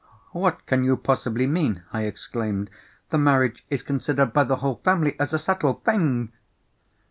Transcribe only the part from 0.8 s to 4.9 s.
you possibly mean?" I exclaimed. "The marriage is considered by the whole